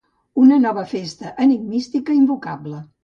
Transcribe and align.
Una 0.43 0.57
nova 0.61 0.83
festa 0.95 1.33
enigmística 1.45 2.17
invocable. 2.21 2.83